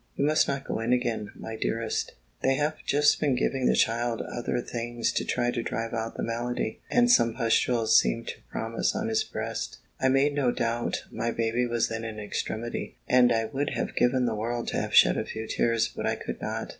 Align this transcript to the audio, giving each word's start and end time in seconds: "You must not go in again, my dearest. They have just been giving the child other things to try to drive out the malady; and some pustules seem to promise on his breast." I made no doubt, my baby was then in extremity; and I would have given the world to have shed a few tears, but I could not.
"You 0.15 0.25
must 0.25 0.47
not 0.47 0.63
go 0.65 0.79
in 0.79 0.93
again, 0.93 1.29
my 1.35 1.55
dearest. 1.55 2.13
They 2.41 2.55
have 2.55 2.77
just 2.87 3.19
been 3.19 3.35
giving 3.35 3.67
the 3.67 3.75
child 3.75 4.23
other 4.23 4.59
things 4.59 5.11
to 5.11 5.23
try 5.23 5.51
to 5.51 5.61
drive 5.61 5.93
out 5.93 6.17
the 6.17 6.23
malady; 6.23 6.79
and 6.89 7.11
some 7.11 7.35
pustules 7.35 7.99
seem 7.99 8.25
to 8.25 8.41
promise 8.49 8.95
on 8.95 9.09
his 9.09 9.23
breast." 9.23 9.77
I 9.99 10.09
made 10.09 10.33
no 10.33 10.49
doubt, 10.51 11.03
my 11.11 11.29
baby 11.29 11.67
was 11.67 11.87
then 11.87 12.03
in 12.03 12.17
extremity; 12.19 12.97
and 13.07 13.31
I 13.31 13.45
would 13.45 13.75
have 13.75 13.95
given 13.95 14.25
the 14.25 14.33
world 14.33 14.69
to 14.69 14.81
have 14.81 14.95
shed 14.95 15.17
a 15.17 15.23
few 15.23 15.45
tears, 15.45 15.89
but 15.89 16.07
I 16.07 16.15
could 16.15 16.41
not. 16.41 16.69